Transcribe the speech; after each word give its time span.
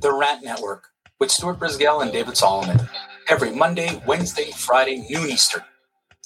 The 0.00 0.12
Rant 0.12 0.44
Network 0.44 0.88
with 1.18 1.30
Stuart 1.30 1.58
Brisgel 1.58 2.02
and 2.02 2.12
David 2.12 2.36
Solomon. 2.36 2.88
Every 3.28 3.50
Monday, 3.50 4.00
Wednesday, 4.06 4.50
Friday, 4.52 5.04
noon 5.10 5.28
Eastern. 5.28 5.64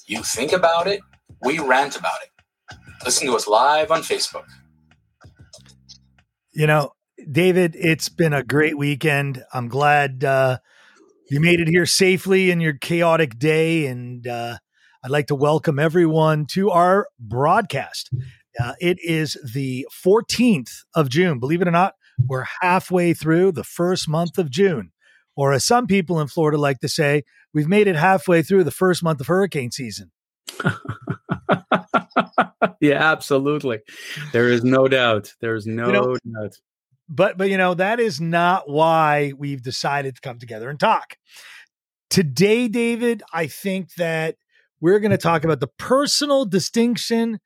You 0.05 0.21
think 0.21 0.51
about 0.51 0.85
it, 0.87 1.01
we 1.41 1.57
rant 1.59 1.97
about 1.97 2.19
it. 2.21 2.77
Listen 3.03 3.27
to 3.27 3.35
us 3.35 3.47
live 3.47 3.89
on 3.89 4.01
Facebook. 4.01 4.45
You 6.51 6.67
know, 6.67 6.91
David, 7.31 7.75
it's 7.75 8.09
been 8.09 8.33
a 8.33 8.43
great 8.43 8.77
weekend. 8.77 9.43
I'm 9.53 9.69
glad 9.69 10.23
uh, 10.23 10.59
you 11.31 11.39
made 11.39 11.59
it 11.59 11.67
here 11.67 11.87
safely 11.87 12.51
in 12.51 12.61
your 12.61 12.73
chaotic 12.73 13.39
day. 13.39 13.87
And 13.87 14.27
uh, 14.27 14.57
I'd 15.03 15.11
like 15.11 15.27
to 15.27 15.35
welcome 15.35 15.79
everyone 15.79 16.45
to 16.51 16.69
our 16.69 17.07
broadcast. 17.19 18.11
Uh, 18.59 18.73
it 18.79 18.99
is 19.01 19.35
the 19.53 19.87
14th 20.05 20.83
of 20.93 21.09
June. 21.09 21.39
Believe 21.39 21.61
it 21.61 21.67
or 21.67 21.71
not, 21.71 21.95
we're 22.27 22.45
halfway 22.61 23.13
through 23.13 23.51
the 23.53 23.63
first 23.63 24.07
month 24.07 24.37
of 24.37 24.49
June. 24.49 24.91
Or 25.35 25.53
as 25.53 25.65
some 25.65 25.87
people 25.87 26.19
in 26.19 26.27
Florida 26.27 26.57
like 26.57 26.79
to 26.79 26.87
say, 26.87 27.23
we've 27.53 27.67
made 27.67 27.87
it 27.87 27.95
halfway 27.95 28.43
through 28.43 28.63
the 28.65 28.71
first 28.71 29.03
month 29.03 29.19
of 29.19 29.27
hurricane 29.27 29.71
season. 29.71 30.11
yeah, 32.79 33.11
absolutely. 33.11 33.79
There 34.31 34.49
is 34.49 34.63
no 34.63 34.87
doubt. 34.87 35.33
There's 35.41 35.65
no 35.65 35.87
you 35.87 35.93
know, 35.93 36.17
doubt. 36.39 36.59
But 37.09 37.37
but 37.37 37.49
you 37.49 37.57
know, 37.57 37.73
that 37.73 37.99
is 37.99 38.21
not 38.21 38.69
why 38.69 39.33
we've 39.37 39.63
decided 39.63 40.15
to 40.15 40.21
come 40.21 40.39
together 40.39 40.69
and 40.69 40.79
talk. 40.79 41.15
Today, 42.09 42.67
David, 42.67 43.23
I 43.33 43.47
think 43.47 43.95
that 43.95 44.35
we're 44.79 44.99
going 44.99 45.11
to 45.11 45.17
talk 45.17 45.43
about 45.43 45.59
the 45.59 45.69
personal 45.79 46.45
distinction 46.45 47.39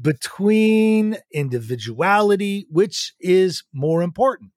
between 0.00 1.16
individuality, 1.32 2.66
which 2.70 3.14
is 3.20 3.64
more 3.72 4.02
important. 4.02 4.50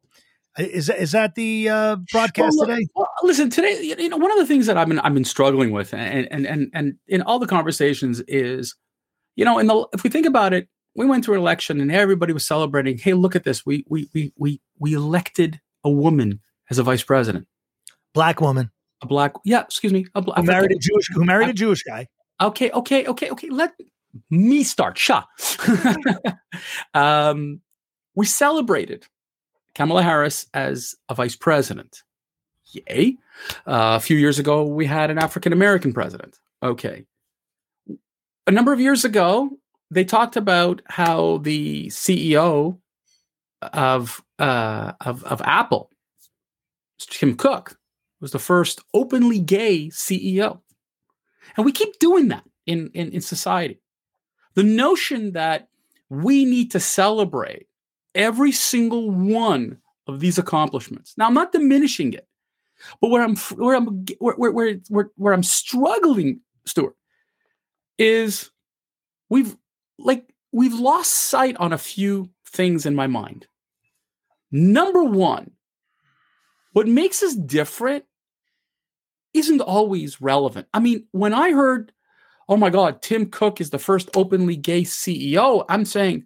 Is 0.58 0.90
is 0.90 1.12
that 1.12 1.36
the 1.36 1.68
uh, 1.68 1.98
broadcast 2.12 2.56
well, 2.58 2.68
today? 2.68 2.88
Well, 2.96 3.10
listen, 3.24 3.50
today, 3.50 3.94
you 3.98 4.08
know, 4.08 4.16
one 4.16 4.32
of 4.32 4.38
the 4.38 4.46
things 4.46 4.68
that 4.68 4.78
I've 4.78 4.88
been 4.88 5.00
I've 5.00 5.14
been 5.14 5.26
struggling 5.26 5.72
with, 5.72 5.94
and 5.94 6.32
and 6.32 6.48
and 6.48 6.72
and 6.74 6.94
in 7.08 7.22
all 7.24 7.40
the 7.40 7.48
conversations 7.48 8.22
is, 8.22 8.74
you 9.36 9.44
know, 9.44 9.60
in 9.60 9.68
the 9.68 9.86
if 9.94 10.04
we 10.04 10.10
think 10.10 10.26
about 10.26 10.54
it, 10.54 10.70
we 10.96 11.06
went 11.06 11.26
through 11.26 11.36
an 11.36 11.42
election 11.42 11.82
and 11.82 11.92
everybody 11.92 12.32
was 12.32 12.48
celebrating. 12.48 12.98
Hey, 12.98 13.14
look 13.14 13.36
at 13.36 13.44
this! 13.44 13.66
We 13.66 13.86
we 13.90 14.10
we 14.14 14.32
we 14.38 14.62
we 14.80 14.94
elected 14.94 15.60
a 15.84 15.90
woman 15.90 16.40
as 16.70 16.80
a 16.80 16.84
vice 16.84 17.04
president, 17.04 17.48
black 18.14 18.40
woman, 18.40 18.72
a 19.02 19.08
black 19.08 19.34
yeah, 19.44 19.64
excuse 19.64 19.92
me, 19.92 20.06
a 20.16 20.22
black 20.22 20.40
who 20.40 20.46
married 20.46 20.72
a 20.72 20.80
Jewish 20.80 21.10
who 21.14 21.26
married 21.26 21.50
a 21.50 21.54
Jewish 21.54 21.84
guy. 21.84 22.08
Okay, 22.40 22.72
okay, 22.72 23.06
okay, 23.08 23.30
okay. 23.30 23.50
Let 23.50 23.74
me 24.30 24.64
start. 24.64 24.98
Sha. 24.98 25.24
um, 26.94 27.62
we 28.16 28.26
celebrated 28.26 29.06
Kamala 29.74 30.04
Harris 30.04 30.48
as 30.54 30.96
a 31.10 31.16
vice 31.16 31.36
president. 31.36 32.04
Yay. 32.72 33.18
Uh, 33.68 33.96
a 33.96 34.00
few 34.00 34.18
years 34.18 34.40
ago, 34.40 34.66
we 34.66 34.86
had 34.86 35.12
an 35.12 35.18
African 35.18 35.54
American 35.54 35.94
president. 35.94 36.40
Okay. 36.64 37.06
A 38.48 38.52
number 38.52 38.74
of 38.74 38.80
years 38.80 39.06
ago, 39.06 39.50
they 39.92 40.04
talked 40.04 40.36
about 40.36 40.82
how 40.86 41.38
the 41.40 41.88
CEO 41.88 42.80
of 43.62 44.22
uh, 44.40 44.94
of, 45.02 45.24
of 45.24 45.42
Apple, 45.44 45.92
Tim 47.00 47.36
Cook, 47.36 47.78
was 48.22 48.32
the 48.32 48.40
first 48.40 48.82
openly 48.94 49.40
gay 49.40 49.88
CEO. 49.88 50.62
And 51.56 51.66
we 51.66 51.72
keep 51.72 52.00
doing 52.00 52.30
that 52.30 52.44
in, 52.66 52.90
in, 52.94 53.12
in 53.12 53.22
society. 53.22 53.80
The 54.56 54.64
notion 54.64 55.34
that 55.34 55.68
we 56.10 56.46
need 56.46 56.72
to 56.72 56.80
celebrate 56.80 57.68
every 58.14 58.52
single 58.52 59.12
one 59.12 59.78
of 60.08 60.20
these 60.20 60.38
accomplishments. 60.38 61.14
Now, 61.18 61.28
I'm 61.28 61.34
not 61.34 61.52
diminishing 61.52 62.14
it, 62.14 62.28
but 63.02 63.10
where 63.10 63.24
I'm 63.24 63.36
where 63.36 63.76
I'm 63.76 64.06
where 64.20 64.36
where 64.52 64.76
where, 64.90 65.12
where 65.16 65.34
I'm 65.34 65.44
struggling, 65.44 66.42
Stuart, 66.66 66.96
is 67.98 68.52
we've 69.30 69.56
like 69.98 70.34
we've 70.52 70.74
lost 70.74 71.12
sight 71.12 71.58
on 71.58 71.74
a 71.74 71.78
few 71.78 72.30
things 72.48 72.86
in 72.86 72.96
my 72.96 73.08
mind. 73.08 73.48
Number 74.52 75.04
one, 75.04 75.52
what 76.74 76.88
makes 76.88 77.24
us 77.24 77.36
different 77.36 78.06
isn't 79.34 79.62
always 79.62 80.22
relevant. 80.22 80.68
I 80.74 80.80
mean, 80.80 81.08
when 81.12 81.34
I 81.34 81.52
heard, 81.52 81.92
oh 82.48 82.58
my 82.58 82.70
God, 82.70 83.02
Tim 83.02 83.28
Cook 83.28 83.60
is 83.60 83.70
the 83.70 83.80
first 83.80 84.10
openly 84.16 84.56
gay 84.56 84.84
CEO, 84.84 85.66
I'm 85.70 85.86
saying, 85.86 86.26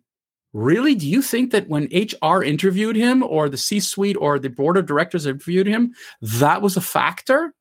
really? 0.54 0.96
Do 0.96 1.08
you 1.08 1.22
think 1.22 1.52
that 1.52 1.70
when 1.70 1.90
HR 1.94 2.44
interviewed 2.44 2.96
him 2.96 3.24
or 3.24 3.50
the 3.50 3.58
C 3.58 3.80
suite 3.80 4.18
or 4.20 4.40
the 4.40 4.50
board 4.50 4.78
of 4.78 4.86
directors 4.86 5.26
interviewed 5.26 5.68
him, 5.68 5.94
that 6.22 6.62
was 6.62 6.76
a 6.76 6.82
factor? 6.82 7.54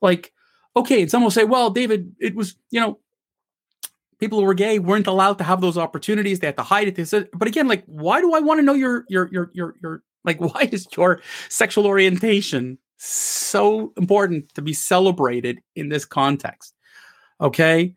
Like, 0.00 0.32
okay, 0.76 1.02
and 1.02 1.10
some 1.10 1.22
will 1.22 1.30
say, 1.30 1.44
well, 1.44 1.70
David, 1.70 2.14
it 2.18 2.34
was, 2.34 2.56
you 2.70 2.80
know, 2.80 2.98
people 4.18 4.40
who 4.40 4.46
were 4.46 4.54
gay 4.54 4.78
weren't 4.78 5.06
allowed 5.06 5.38
to 5.38 5.44
have 5.44 5.60
those 5.60 5.78
opportunities. 5.78 6.40
They 6.40 6.48
had 6.48 6.56
to 6.56 6.62
hide 6.62 6.88
it. 6.88 7.30
But 7.32 7.48
again, 7.48 7.68
like, 7.68 7.84
why 7.86 8.20
do 8.20 8.34
I 8.34 8.40
want 8.40 8.58
to 8.58 8.62
know 8.62 8.74
your, 8.74 9.04
your, 9.08 9.28
your, 9.30 9.50
your, 9.54 9.76
your, 9.82 10.02
like, 10.24 10.40
why 10.40 10.68
is 10.72 10.86
your 10.96 11.20
sexual 11.48 11.86
orientation 11.86 12.78
so 13.00 13.92
important 13.96 14.54
to 14.54 14.62
be 14.62 14.74
celebrated 14.74 15.60
in 15.74 15.88
this 15.88 16.04
context. 16.04 16.74
Okay. 17.40 17.94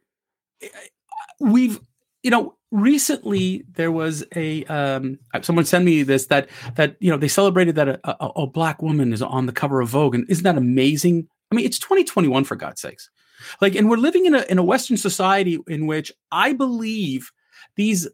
We've, 1.40 1.80
you 2.22 2.32
know, 2.32 2.56
recently 2.72 3.64
there 3.74 3.92
was 3.92 4.24
a 4.36 4.64
um, 4.66 5.20
someone 5.42 5.66
sent 5.66 5.86
me 5.86 6.04
this 6.04 6.28
that 6.28 6.50
that 6.76 6.96
you 7.00 7.12
know 7.12 7.18
they 7.18 7.28
celebrated 7.28 7.76
that 7.76 7.88
a, 7.88 8.00
a, 8.04 8.28
a, 8.44 8.48
black 8.48 8.82
woman 8.82 9.14
is 9.14 9.22
on 9.22 9.46
the 9.46 9.52
cover 9.52 9.80
of 9.80 9.90
Vogue 9.90 10.16
and 10.16 10.30
isn't 10.30 10.44
that 10.44 10.58
amazing? 10.58 11.28
I 11.52 11.56
mean, 11.56 11.66
it's 11.66 11.80
2021 11.80 12.44
for 12.46 12.56
God's 12.56 12.82
sakes. 12.82 13.10
Like, 13.62 13.76
and 13.76 13.90
we're 13.90 13.98
living 13.98 14.26
in 14.26 14.36
a 14.36 14.42
in 14.50 14.58
a 14.58 14.64
Western 14.64 14.98
society 14.98 15.60
in 15.68 15.86
which 15.86 16.12
I 16.32 16.54
believe 16.54 17.32
these 17.76 18.08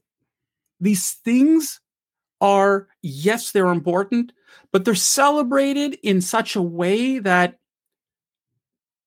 these 0.80 1.12
things 1.24 1.80
are 2.42 2.88
yes, 3.02 3.52
they're 3.52 3.68
important, 3.68 4.34
but 4.72 4.86
they're 4.86 4.96
celebrated 4.96 5.98
in 6.04 6.22
such 6.22 6.56
a 6.56 6.62
way 6.62 7.20
that 7.20 7.59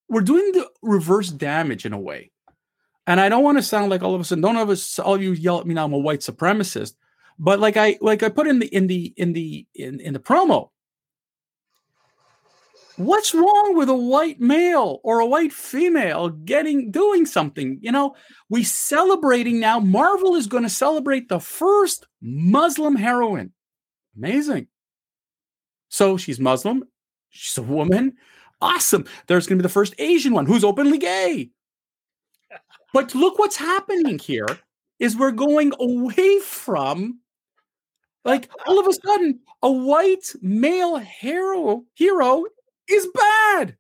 we're 0.08 0.20
doing 0.20 0.52
the 0.52 0.68
reverse 0.82 1.30
damage 1.30 1.86
in 1.86 1.92
a 1.92 1.98
way. 1.98 2.31
And 3.06 3.20
I 3.20 3.28
don't 3.28 3.42
want 3.42 3.58
to 3.58 3.62
sound 3.62 3.90
like 3.90 4.02
all 4.02 4.14
of 4.14 4.20
a 4.20 4.24
sudden, 4.24 4.42
don't 4.42 4.56
us, 4.56 4.98
all 4.98 5.20
you 5.20 5.32
yell 5.32 5.58
at 5.58 5.66
me 5.66 5.74
now, 5.74 5.84
I'm 5.84 5.92
a 5.92 5.98
white 5.98 6.20
supremacist. 6.20 6.94
But 7.38 7.58
like 7.58 7.76
I 7.76 7.98
like 8.00 8.22
I 8.22 8.28
put 8.28 8.46
in 8.46 8.60
the 8.60 8.66
in 8.66 8.86
the 8.86 9.12
in 9.16 9.32
the 9.32 9.66
in, 9.74 10.00
in 10.00 10.12
the 10.12 10.20
promo, 10.20 10.70
what's 12.96 13.34
wrong 13.34 13.74
with 13.74 13.88
a 13.88 13.96
white 13.96 14.40
male 14.40 15.00
or 15.02 15.20
a 15.20 15.26
white 15.26 15.52
female 15.52 16.28
getting 16.28 16.90
doing 16.90 17.26
something? 17.26 17.78
You 17.80 17.90
know 17.90 18.14
we 18.48 18.62
celebrating 18.62 19.58
now 19.58 19.80
marvel 19.80 20.36
is 20.36 20.46
going 20.46 20.62
to 20.62 20.68
celebrate 20.68 21.28
the 21.28 21.40
first 21.40 22.06
muslim 22.20 22.94
heroine. 22.94 23.52
Amazing. 24.16 24.68
So 25.88 26.16
she's 26.16 26.38
muslim 26.38 26.84
she's 27.30 27.58
a 27.58 27.62
woman. 27.62 28.14
Awesome. 28.60 29.06
There's 29.26 29.48
going 29.48 29.58
to 29.58 29.62
be 29.62 29.66
the 29.66 29.72
first 29.72 29.94
asian 29.98 30.32
one 30.32 30.46
who's 30.46 30.64
openly 30.64 30.98
gay 30.98 31.50
but 32.92 33.14
look 33.14 33.38
what's 33.38 33.56
happening 33.56 34.18
here 34.18 34.46
is 34.98 35.16
we're 35.16 35.32
going 35.32 35.72
away 35.80 36.38
from 36.40 37.20
like 38.24 38.50
all 38.66 38.78
of 38.78 38.86
a 38.86 38.92
sudden 38.92 39.40
a 39.62 39.70
white 39.70 40.32
male 40.40 40.96
hero 40.96 41.84
hero 41.94 42.44
is 42.88 43.08
bad. 43.14 43.76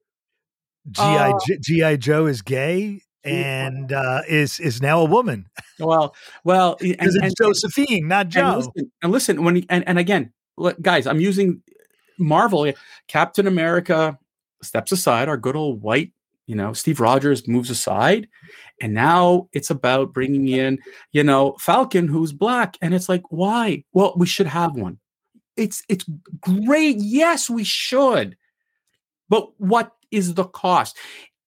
GI 0.90 1.02
uh, 1.02 1.38
GI 1.60 1.96
Joe 1.98 2.26
is 2.26 2.42
gay 2.42 3.00
and 3.24 3.92
uh, 3.92 4.22
is 4.28 4.58
is 4.60 4.82
now 4.82 5.00
a 5.00 5.04
woman. 5.04 5.46
Well, 5.78 6.14
well, 6.44 6.76
and, 6.80 6.96
it's 7.00 7.16
and, 7.16 7.34
Josephine, 7.40 8.08
not 8.08 8.28
Joe. 8.28 8.46
And 8.46 8.56
listen, 8.56 8.92
and 9.02 9.12
listen 9.12 9.44
when 9.44 9.64
and 9.68 9.86
and 9.86 9.98
again, 9.98 10.32
guys, 10.80 11.06
I'm 11.06 11.20
using 11.20 11.62
Marvel. 12.18 12.72
Captain 13.08 13.46
America 13.46 14.18
steps 14.62 14.92
aside. 14.92 15.28
Our 15.28 15.36
good 15.36 15.56
old 15.56 15.82
white, 15.82 16.12
you 16.52 16.56
know, 16.56 16.74
Steve 16.74 17.00
Rogers 17.00 17.48
moves 17.48 17.70
aside, 17.70 18.28
and 18.78 18.92
now 18.92 19.48
it's 19.54 19.70
about 19.70 20.12
bringing 20.12 20.48
in, 20.48 20.78
you 21.12 21.24
know, 21.24 21.56
Falcon, 21.58 22.06
who's 22.06 22.30
black, 22.30 22.76
and 22.82 22.92
it's 22.92 23.08
like, 23.08 23.22
why? 23.30 23.84
Well, 23.94 24.12
we 24.18 24.26
should 24.26 24.46
have 24.48 24.76
one. 24.76 24.98
It's 25.56 25.82
it's 25.88 26.04
great. 26.42 26.96
Yes, 26.98 27.48
we 27.48 27.64
should. 27.64 28.36
But 29.30 29.58
what 29.58 29.92
is 30.10 30.34
the 30.34 30.44
cost? 30.44 30.98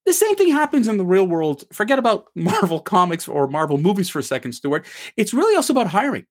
The 0.07 0.13
same 0.13 0.35
thing 0.35 0.51
happens 0.51 0.87
in 0.87 0.97
the 0.97 1.05
real 1.05 1.27
world. 1.27 1.65
Forget 1.71 1.99
about 1.99 2.25
Marvel 2.35 2.79
comics 2.79 3.27
or 3.27 3.47
Marvel 3.47 3.77
movies 3.77 4.09
for 4.09 4.17
a 4.17 4.23
second, 4.23 4.53
Stuart. 4.53 4.87
It's 5.17 5.35
really 5.35 5.55
also 5.55 5.71
about 5.71 5.85
hiring. 5.85 6.25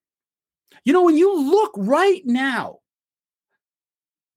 You 0.85 0.93
know, 0.93 1.05
when 1.05 1.17
you 1.17 1.33
look 1.33 1.71
right 1.77 2.23
now, 2.25 2.79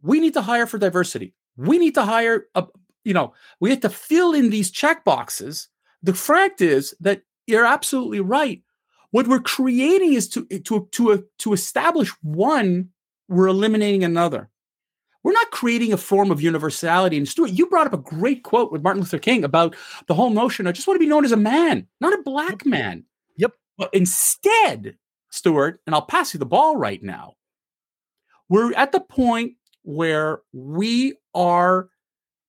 we 0.03 0.19
need 0.19 0.35
to 0.35 0.41
hire 0.41 0.67
for 0.67 0.77
diversity. 0.77 1.33
We 1.55 1.79
need 1.79 1.95
to 1.95 2.03
hire, 2.03 2.45
a, 2.53 2.67
you 3.07 3.13
know, 3.13 3.33
we 3.59 3.69
have 3.69 3.79
to 3.81 3.89
fill 3.89 4.33
in 4.33 4.49
these 4.49 4.69
check 4.71 5.03
boxes. 5.05 5.69
The 6.03 6.13
fact 6.13 6.61
is 6.61 6.95
that 6.99 7.21
you're 7.47 7.65
absolutely 7.65 8.19
right. 8.19 8.61
What 9.11 9.27
we're 9.27 9.39
creating 9.39 10.13
is 10.13 10.27
to 10.29 10.45
to 10.45 10.87
to 10.91 11.25
to 11.39 11.53
establish 11.53 12.11
one, 12.21 12.89
we're 13.29 13.47
eliminating 13.47 14.03
another 14.03 14.49
We're 15.27 15.33
not 15.33 15.51
creating 15.51 15.91
a 15.91 15.97
form 15.97 16.31
of 16.31 16.41
universality. 16.41 17.17
And 17.17 17.27
Stuart, 17.27 17.51
you 17.51 17.65
brought 17.65 17.87
up 17.87 17.93
a 17.93 17.97
great 17.97 18.43
quote 18.43 18.71
with 18.71 18.81
Martin 18.81 19.01
Luther 19.01 19.19
King 19.19 19.43
about 19.43 19.75
the 20.07 20.13
whole 20.13 20.29
notion 20.29 20.67
I 20.67 20.71
just 20.71 20.87
want 20.87 20.95
to 20.95 21.05
be 21.05 21.09
known 21.09 21.25
as 21.25 21.33
a 21.33 21.37
man, 21.37 21.85
not 21.99 22.13
a 22.13 22.23
black 22.23 22.65
man. 22.65 23.03
Yep. 23.35 23.51
But 23.77 23.89
instead, 23.93 24.95
Stuart, 25.29 25.81
and 25.85 25.93
I'll 25.93 26.05
pass 26.05 26.33
you 26.33 26.37
the 26.37 26.45
ball 26.45 26.77
right 26.77 27.03
now, 27.03 27.33
we're 28.47 28.73
at 28.75 28.93
the 28.93 29.01
point 29.01 29.55
where 29.83 30.39
we 30.53 31.15
are 31.33 31.89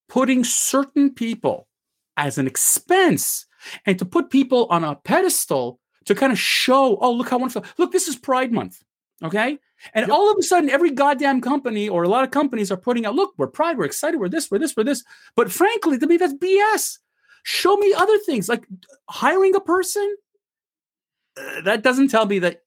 putting 0.08 0.44
certain 0.44 1.12
people 1.12 1.68
as 2.16 2.38
an 2.38 2.46
expense 2.46 3.46
and 3.86 3.98
to 3.98 4.04
put 4.04 4.30
people 4.30 4.66
on 4.70 4.84
a 4.84 4.96
pedestal 4.96 5.80
to 6.06 6.14
kind 6.14 6.32
of 6.32 6.38
show, 6.38 6.96
oh, 7.00 7.12
look 7.12 7.28
how 7.28 7.38
wonderful. 7.38 7.64
Look, 7.76 7.92
this 7.92 8.08
is 8.08 8.16
Pride 8.16 8.52
Month. 8.52 8.82
Okay. 9.22 9.58
And 9.94 10.06
yep. 10.06 10.10
all 10.10 10.30
of 10.30 10.36
a 10.38 10.42
sudden, 10.42 10.70
every 10.70 10.90
goddamn 10.90 11.40
company 11.40 11.88
or 11.88 12.02
a 12.02 12.08
lot 12.08 12.24
of 12.24 12.30
companies 12.30 12.72
are 12.72 12.76
putting 12.76 13.06
out, 13.06 13.14
look, 13.14 13.34
we're 13.36 13.46
pride, 13.46 13.78
we're 13.78 13.84
excited, 13.84 14.18
we're 14.18 14.28
this, 14.28 14.50
we're 14.50 14.58
this, 14.58 14.76
we're 14.76 14.84
this. 14.84 15.04
But 15.36 15.52
frankly, 15.52 15.98
to 15.98 16.06
me, 16.06 16.16
that's 16.16 16.34
BS. 16.34 16.98
Show 17.44 17.76
me 17.76 17.94
other 17.96 18.18
things 18.18 18.48
like 18.48 18.66
hiring 19.08 19.54
a 19.54 19.60
person. 19.60 20.16
Uh, 21.36 21.60
that 21.62 21.82
doesn't 21.82 22.08
tell 22.08 22.26
me 22.26 22.40
that. 22.40 22.62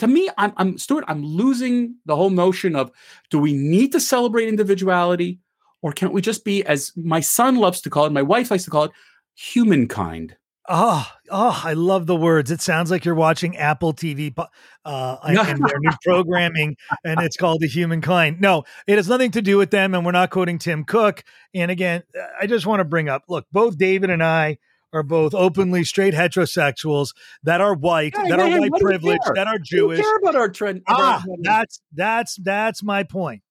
To 0.00 0.08
me, 0.08 0.28
I'm, 0.36 0.52
I'm 0.56 0.78
Stuart. 0.78 1.04
I'm 1.06 1.24
losing 1.24 1.94
the 2.04 2.16
whole 2.16 2.30
notion 2.30 2.74
of 2.74 2.90
do 3.30 3.38
we 3.38 3.52
need 3.52 3.92
to 3.92 4.00
celebrate 4.00 4.48
individuality, 4.48 5.38
or 5.82 5.92
can't 5.92 6.12
we 6.12 6.20
just 6.20 6.44
be, 6.44 6.64
as 6.64 6.92
my 6.96 7.20
son 7.20 7.56
loves 7.56 7.80
to 7.82 7.90
call 7.90 8.06
it, 8.06 8.12
my 8.12 8.22
wife 8.22 8.50
likes 8.50 8.64
to 8.64 8.70
call 8.70 8.84
it, 8.84 8.92
humankind? 9.34 10.36
Oh, 10.72 11.04
oh, 11.30 11.62
I 11.64 11.72
love 11.72 12.06
the 12.06 12.14
words. 12.14 12.50
It 12.52 12.60
sounds 12.60 12.92
like 12.92 13.04
you're 13.04 13.14
watching 13.14 13.56
Apple 13.56 13.92
TV 13.92 14.32
uh, 14.84 15.16
and 15.24 15.36
their 15.36 15.78
new 15.80 15.90
programming, 16.04 16.76
and 17.04 17.20
it's 17.22 17.36
called 17.36 17.60
The 17.60 17.66
Humankind. 17.66 18.40
No, 18.40 18.62
it 18.86 18.96
has 18.96 19.08
nothing 19.08 19.32
to 19.32 19.42
do 19.42 19.56
with 19.58 19.72
them, 19.72 19.94
and 19.94 20.06
we're 20.06 20.12
not 20.12 20.30
quoting 20.30 20.58
Tim 20.58 20.84
Cook. 20.84 21.24
And 21.54 21.72
again, 21.72 22.04
I 22.40 22.46
just 22.46 22.66
want 22.66 22.80
to 22.80 22.84
bring 22.84 23.08
up 23.08 23.24
look, 23.26 23.46
both 23.50 23.78
David 23.78 24.10
and 24.10 24.22
I 24.22 24.58
are 24.92 25.02
both 25.02 25.34
openly 25.34 25.82
straight 25.82 26.14
heterosexuals 26.14 27.14
that 27.42 27.60
are 27.60 27.74
white, 27.74 28.14
yeah, 28.16 28.28
that 28.28 28.38
yeah, 28.38 28.56
are 28.56 28.60
white 28.60 28.72
privileged, 28.80 29.22
that 29.34 29.48
are 29.48 29.58
Jewish. 29.58 30.00
care 30.00 30.16
about 30.18 30.36
our 30.36 30.48
trend? 30.48 30.82
Ah, 30.88 31.24
that's 31.42 31.80
that's 31.94 32.36
that's 32.36 32.82
my 32.82 33.02
point. 33.02 33.42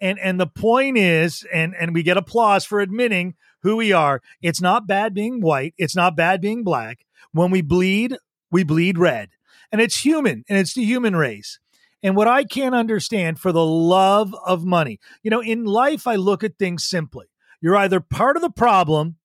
And 0.00 0.18
and 0.18 0.38
the 0.38 0.46
point 0.46 0.98
is, 0.98 1.46
and 1.52 1.74
and 1.78 1.94
we 1.94 2.02
get 2.02 2.16
applause 2.16 2.64
for 2.64 2.80
admitting 2.80 3.34
who 3.62 3.76
we 3.76 3.92
are. 3.92 4.20
It's 4.42 4.60
not 4.60 4.86
bad 4.86 5.14
being 5.14 5.40
white. 5.40 5.74
It's 5.78 5.96
not 5.96 6.16
bad 6.16 6.40
being 6.40 6.62
black. 6.62 7.06
When 7.32 7.50
we 7.50 7.62
bleed, 7.62 8.16
we 8.50 8.62
bleed 8.62 8.98
red. 8.98 9.30
And 9.72 9.80
it's 9.80 10.04
human 10.04 10.44
and 10.48 10.58
it's 10.58 10.74
the 10.74 10.84
human 10.84 11.16
race. 11.16 11.58
And 12.02 12.14
what 12.14 12.28
I 12.28 12.44
can't 12.44 12.74
understand 12.74 13.40
for 13.40 13.52
the 13.52 13.64
love 13.64 14.34
of 14.46 14.64
money, 14.64 15.00
you 15.22 15.30
know, 15.30 15.42
in 15.42 15.64
life, 15.64 16.06
I 16.06 16.14
look 16.14 16.44
at 16.44 16.58
things 16.58 16.84
simply. 16.84 17.26
You're 17.60 17.76
either 17.76 18.00
part 18.00 18.36
of 18.36 18.42
the 18.42 18.50
problem 18.50 19.16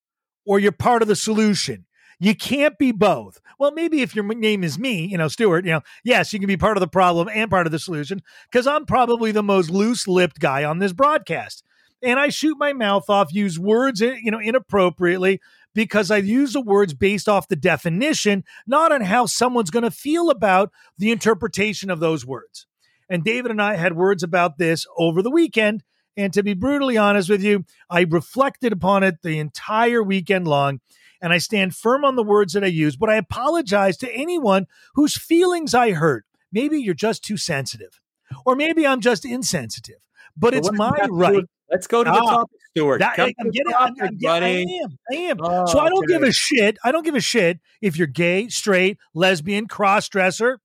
or 0.45 0.59
you're 0.59 0.71
part 0.71 1.01
of 1.01 1.07
the 1.07 1.15
solution. 1.15 1.85
You 2.21 2.35
can't 2.35 2.77
be 2.77 2.91
both. 2.91 3.41
Well, 3.57 3.71
maybe 3.71 4.01
if 4.01 4.15
your 4.15 4.23
name 4.23 4.63
is 4.63 4.77
me, 4.77 5.05
you 5.07 5.17
know, 5.17 5.27
Stuart, 5.27 5.65
you 5.65 5.71
know, 5.71 5.81
yes, 6.03 6.31
you 6.31 6.39
can 6.39 6.47
be 6.47 6.55
part 6.55 6.77
of 6.77 6.81
the 6.81 6.87
problem 6.87 7.27
and 7.33 7.49
part 7.49 7.65
of 7.65 7.71
the 7.71 7.79
solution 7.79 8.21
because 8.51 8.67
I'm 8.67 8.85
probably 8.85 9.31
the 9.31 9.41
most 9.41 9.71
loose 9.71 10.07
lipped 10.07 10.39
guy 10.39 10.63
on 10.63 10.77
this 10.77 10.93
broadcast 10.93 11.63
and 12.03 12.19
I 12.19 12.29
shoot 12.29 12.57
my 12.59 12.73
mouth 12.73 13.09
off, 13.09 13.33
use 13.33 13.59
words, 13.59 14.01
eh, 14.01 14.17
you 14.21 14.31
know, 14.31 14.39
inappropriately 14.39 15.39
because 15.73 16.11
I 16.11 16.17
use 16.17 16.53
the 16.53 16.61
words 16.61 16.93
based 16.93 17.29
off 17.29 17.47
the 17.47 17.55
definition, 17.55 18.43
not 18.67 18.91
on 18.91 19.01
how 19.01 19.25
someone's 19.25 19.71
going 19.71 19.83
to 19.83 19.91
feel 19.91 20.29
about 20.29 20.71
the 20.97 21.11
interpretation 21.11 21.89
of 21.89 21.99
those 21.99 22.25
words. 22.25 22.67
And 23.09 23.23
David 23.23 23.51
and 23.51 23.61
I 23.61 23.75
had 23.75 23.95
words 23.95 24.23
about 24.23 24.57
this 24.57 24.85
over 24.97 25.21
the 25.21 25.31
weekend. 25.31 25.83
And 26.17 26.33
to 26.33 26.43
be 26.43 26.53
brutally 26.53 26.97
honest 26.97 27.29
with 27.29 27.41
you, 27.41 27.65
I 27.89 28.01
reflected 28.01 28.73
upon 28.73 29.03
it 29.03 29.21
the 29.21 29.39
entire 29.39 30.03
weekend 30.03 30.47
long. 30.47 30.81
And 31.21 31.31
I 31.31 31.37
stand 31.37 31.75
firm 31.75 32.03
on 32.03 32.15
the 32.15 32.23
words 32.23 32.53
that 32.53 32.63
I 32.63 32.67
use, 32.67 32.95
but 32.95 33.09
I 33.09 33.15
apologize 33.15 33.97
to 33.97 34.11
anyone 34.11 34.65
whose 34.95 35.15
feelings 35.15 35.73
I 35.73 35.91
hurt. 35.91 36.25
Maybe 36.51 36.79
you're 36.79 36.93
just 36.93 37.23
too 37.23 37.37
sensitive, 37.37 38.01
or 38.45 38.55
maybe 38.55 38.85
I'm 38.85 39.01
just 39.01 39.23
insensitive, 39.23 39.99
but 40.35 40.53
it's 40.53 40.71
my 40.71 41.07
right 41.09 41.45
Let's 41.71 41.87
go 41.87 42.03
to 42.03 42.11
the 42.11 42.17
ah, 42.17 42.29
topic, 42.29 42.59
Stuart. 42.71 42.99
That, 42.99 43.17
I'm 43.17 43.49
getting, 43.49 43.71
topic, 43.71 44.03
I'm, 44.03 44.09
I'm, 44.11 44.43
I 44.43 44.47
am. 44.47 44.97
I 45.09 45.15
am. 45.15 45.37
Oh, 45.39 45.65
so 45.65 45.79
I 45.79 45.87
don't 45.87 46.03
okay. 46.03 46.13
give 46.13 46.23
a 46.23 46.31
shit. 46.33 46.77
I 46.83 46.91
don't 46.91 47.05
give 47.05 47.15
a 47.15 47.21
shit 47.21 47.61
if 47.81 47.97
you're 47.97 48.07
gay, 48.07 48.49
straight, 48.49 48.97
lesbian, 49.13 49.67
cross 49.67 50.09
dresser. 50.09 50.59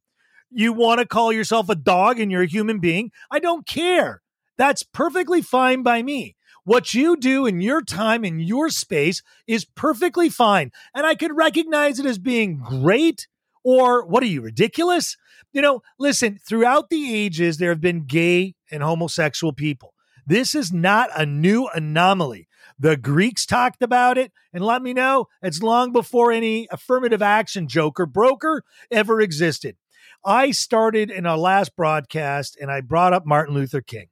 You 0.51 0.73
want 0.73 0.99
to 0.99 1.07
call 1.07 1.33
yourself 1.33 1.69
a 1.69 1.77
dog 1.77 2.19
and 2.19 2.33
you're 2.33 2.43
a 2.43 2.47
human 2.47 2.81
being. 2.81 3.13
I 3.31 3.39
don't 3.39 3.67
care. 3.67 4.23
That's 4.59 4.83
perfectly 4.83 5.43
fine 5.43 5.85
by 5.85 6.03
me. 6.03 6.36
What 6.67 6.95
you 6.95 7.17
do 7.17 7.47
in 7.47 7.61
your 7.61 7.81
time 7.81 8.25
in 8.25 8.41
your 8.41 8.71
space 8.71 9.23
is 9.47 9.65
perfectly 9.65 10.29
fine. 10.29 10.73
And 10.93 11.07
I 11.07 11.15
could 11.15 11.37
recognize 11.37 12.01
it 12.01 12.07
as 12.07 12.19
being 12.19 12.59
great 12.59 13.29
or 13.63 14.05
what 14.05 14.21
are 14.25 14.27
you, 14.27 14.41
ridiculous? 14.41 15.17
You 15.53 15.63
know, 15.63 15.83
listen, 15.97 16.41
throughout 16.45 16.91
the 16.91 17.15
ages, 17.15 17.59
there 17.59 17.69
have 17.69 17.81
been 17.81 18.05
gay 18.05 18.57
and 18.69 18.83
homosexual 18.83 19.53
people. 19.53 19.95
This 20.27 20.57
is 20.57 20.73
not 20.73 21.09
a 21.17 21.25
new 21.25 21.69
anomaly. 21.73 22.49
The 22.77 22.97
Greeks 22.97 23.47
talked 23.47 23.81
about 23.81 24.19
it, 24.19 24.33
and 24.53 24.65
let 24.65 24.83
me 24.83 24.93
know 24.93 25.27
it's 25.43 25.63
long 25.63 25.93
before 25.93 26.33
any 26.33 26.67
affirmative 26.73 27.23
action 27.23 27.69
joker 27.69 28.07
broker 28.07 28.65
ever 28.91 29.21
existed. 29.21 29.77
I 30.25 30.51
started 30.51 31.13
in 31.13 31.27
our 31.27 31.39
last 31.39 31.77
broadcast 31.77 32.59
and 32.61 32.73
I 32.73 32.81
brought 32.81 33.13
up 33.13 33.25
Martin 33.25 33.55
Luther 33.55 33.81
King 33.81 34.09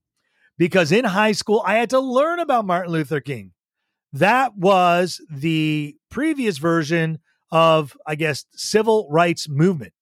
because 0.59 0.93
in 0.93 1.05
high 1.05 1.33
school 1.33 1.63
I 1.67 1.77
had 1.77 1.91
to 1.91 2.01
learn 2.01 2.39
about 2.39 2.67
Martin 2.67 2.93
Luther 2.93 3.21
King. 3.21 3.53
That 4.13 4.57
was 4.57 5.21
the 5.29 5.97
previous 6.11 6.59
version 6.59 7.19
of, 7.51 7.97
I 8.07 8.15
guess, 8.15 8.45
civil 8.53 9.09
rights 9.11 9.49
movement, 9.49 9.93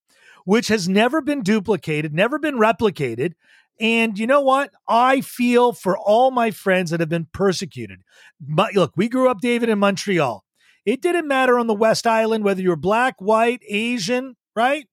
which 0.45 0.69
has 0.69 0.89
never 0.89 1.21
been 1.21 1.43
duplicated, 1.43 2.13
never 2.13 2.39
been 2.39 2.57
replicated. 2.57 3.33
And 3.81 4.19
you 4.19 4.27
know 4.27 4.43
what? 4.43 4.71
I 4.87 5.23
feel 5.23 5.73
for 5.73 5.97
all 5.97 6.31
my 6.31 6.51
friends 6.51 6.91
that 6.91 7.01
have 7.01 7.09
been 7.09 7.29
persecuted. 7.33 8.01
But 8.41 8.75
look, 8.75 8.93
we 8.97 9.09
grew 9.09 9.29
up, 9.29 9.41
David, 9.41 9.71
in 9.71 9.79
Montreal. 9.79 10.45
It 10.85 11.01
didn't 11.01 11.29
matter 11.29 11.59
on 11.59 11.67
the 11.67 11.75
West 11.75 12.07
Island 12.07 12.45
whether 12.45 12.61
you 12.61 12.71
were 12.71 12.77
black, 12.77 13.17
white, 13.19 13.63
Asian, 13.69 14.37
right? 14.55 14.87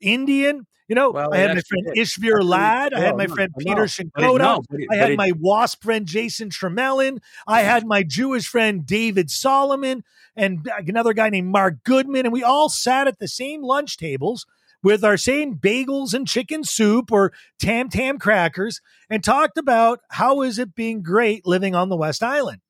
Indian. 0.00 0.66
You 0.88 0.94
know, 0.94 1.10
well, 1.10 1.34
I 1.34 1.38
had 1.38 1.54
my 1.54 1.60
friend 1.60 1.86
Ishvir 1.98 2.42
Ladd. 2.42 2.94
I 2.94 3.00
had 3.00 3.16
my 3.16 3.26
friend 3.26 3.52
Peter 3.58 3.82
Shinkota. 3.82 4.62
I 4.90 4.96
had 4.96 5.18
my 5.18 5.32
WASP 5.38 5.82
friend 5.82 6.06
Jason 6.06 6.48
Tremelin. 6.48 7.18
I 7.46 7.60
had 7.60 7.86
my 7.86 8.02
Jewish 8.02 8.48
friend 8.48 8.86
David 8.86 9.30
Solomon 9.30 10.02
and 10.34 10.66
uh, 10.66 10.76
another 10.86 11.12
guy 11.12 11.28
named 11.28 11.48
Mark 11.48 11.84
Goodman. 11.84 12.24
And 12.24 12.32
we 12.32 12.42
all 12.42 12.70
sat 12.70 13.06
at 13.06 13.18
the 13.18 13.28
same 13.28 13.62
lunch 13.62 13.98
tables 13.98 14.46
with 14.82 15.04
our 15.04 15.18
same 15.18 15.56
bagels 15.56 16.14
and 16.14 16.26
chicken 16.26 16.64
soup 16.64 17.12
or 17.12 17.32
tam 17.58 17.90
tam 17.90 18.18
crackers 18.18 18.80
and 19.10 19.22
talked 19.22 19.58
about 19.58 20.00
how 20.10 20.40
is 20.40 20.58
it 20.58 20.74
being 20.74 21.02
great 21.02 21.46
living 21.46 21.74
on 21.74 21.90
the 21.90 21.96
West 21.96 22.22
Island. 22.22 22.60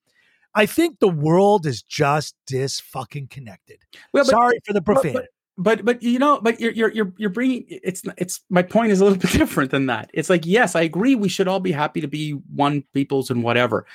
I 0.54 0.66
think 0.66 0.98
the 0.98 1.08
world 1.08 1.66
is 1.66 1.82
just 1.82 2.34
dis 2.46 2.80
fucking 2.80 3.28
connected. 3.28 3.78
Well, 4.12 4.24
but, 4.24 4.30
Sorry 4.30 4.58
for 4.66 4.72
the 4.72 4.82
profanity. 4.82 5.12
But, 5.20 5.28
but, 5.58 5.84
but 5.84 6.02
you 6.02 6.18
know, 6.18 6.40
but 6.40 6.60
you're 6.60 6.72
you're 6.72 6.92
you're 6.92 7.12
you're 7.18 7.30
bringing 7.30 7.64
it's 7.68 8.02
it's 8.16 8.40
my 8.48 8.62
point 8.62 8.92
is 8.92 9.00
a 9.00 9.04
little 9.04 9.18
bit 9.22 9.32
different 9.32 9.70
than 9.70 9.86
that. 9.86 10.10
It's 10.14 10.30
like 10.30 10.46
yes, 10.46 10.74
I 10.74 10.82
agree. 10.82 11.14
We 11.14 11.28
should 11.28 11.48
all 11.48 11.60
be 11.60 11.72
happy 11.72 12.00
to 12.00 12.08
be 12.08 12.32
one 12.54 12.84
peoples 12.94 13.30
and 13.30 13.42
whatever. 13.42 13.86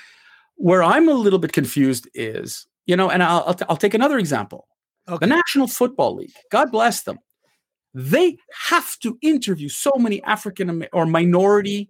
Where 0.56 0.84
I'm 0.84 1.10
a 1.10 1.14
little 1.14 1.40
bit 1.40 1.54
confused 1.54 2.08
is 2.14 2.68
you 2.86 2.96
know, 2.96 3.10
and 3.10 3.24
I'll 3.24 3.44
I'll, 3.48 3.54
t- 3.54 3.66
I'll 3.70 3.78
take 3.78 3.96
another 3.96 4.20
example. 4.20 4.68
Okay. 5.10 5.26
The 5.26 5.28
National 5.28 5.68
Football 5.68 6.16
League. 6.16 6.34
God 6.52 6.72
bless 6.72 7.04
them 7.04 7.20
they 7.94 8.38
have 8.70 8.98
to 9.00 9.18
interview 9.22 9.70
so 9.70 9.92
many 9.98 10.22
African 10.24 10.86
or 10.94 11.06
minority 11.06 11.90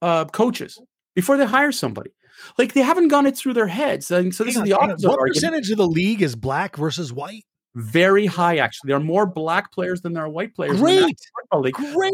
uh, 0.00 0.24
coaches 0.26 0.80
before 1.14 1.36
they 1.36 1.46
hire 1.46 1.72
somebody. 1.72 2.10
Like 2.58 2.72
they 2.72 2.80
haven't 2.80 3.08
gone 3.08 3.26
it 3.26 3.36
through 3.36 3.54
their 3.54 3.66
heads. 3.66 4.10
And 4.10 4.34
so 4.34 4.44
this 4.44 4.56
hang 4.56 4.66
is 4.66 4.72
on, 4.72 4.86
the 4.86 4.92
opposite. 4.92 5.08
What 5.08 5.20
argument. 5.20 5.34
percentage 5.34 5.70
of 5.70 5.76
the 5.76 5.86
league 5.86 6.22
is 6.22 6.34
black 6.34 6.76
versus 6.76 7.12
white? 7.12 7.44
Very 7.74 8.26
high, 8.26 8.58
actually. 8.58 8.88
There 8.88 8.96
are 8.96 9.00
more 9.00 9.26
black 9.26 9.72
players 9.72 10.00
than 10.00 10.12
there 10.12 10.24
are 10.24 10.28
white 10.28 10.54
players. 10.54 10.80
Great, 10.80 11.18
great. 11.50 12.12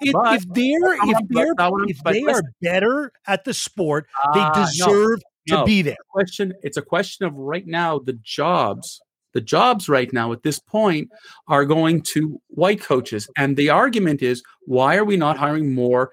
If, 0.00 0.12
but, 0.12 0.34
if 0.34 0.48
they're 0.48 0.94
if 0.94 1.18
they're 1.28 1.54
if 1.86 2.02
they 2.04 2.22
are 2.22 2.42
better 2.62 3.12
at 3.26 3.44
the 3.44 3.52
sport, 3.52 4.06
uh, 4.24 4.32
they 4.32 4.62
deserve 4.62 5.20
no, 5.48 5.60
to 5.60 5.64
be 5.64 5.82
there. 5.82 5.96
Question. 6.08 6.54
It's 6.62 6.78
a 6.78 6.82
question 6.82 7.26
of 7.26 7.34
right 7.34 7.66
now 7.66 7.98
the 7.98 8.14
jobs 8.22 9.02
the 9.32 9.40
jobs 9.40 9.88
right 9.88 10.12
now 10.12 10.32
at 10.32 10.42
this 10.42 10.58
point 10.58 11.10
are 11.48 11.64
going 11.64 12.02
to 12.02 12.40
white 12.48 12.80
coaches. 12.80 13.28
And 13.36 13.56
the 13.56 13.70
argument 13.70 14.22
is 14.22 14.42
why 14.66 14.96
are 14.96 15.04
we 15.04 15.16
not 15.16 15.38
hiring 15.38 15.74
more 15.74 16.12